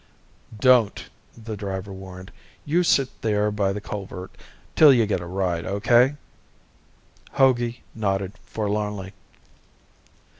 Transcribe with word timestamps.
"Don't," 0.59 1.09
the 1.37 1.55
driver 1.55 1.93
warned. 1.93 2.31
"You 2.65 2.81
sit 2.81 3.09
there 3.21 3.51
by 3.51 3.71
the 3.71 3.79
culvert 3.79 4.31
till 4.75 4.91
you 4.91 5.05
get 5.05 5.19
a 5.19 5.27
ride. 5.27 5.63
Okay?" 5.63 6.15
Hogey 7.33 7.81
nodded 7.93 8.33
forlornly. 8.43 9.13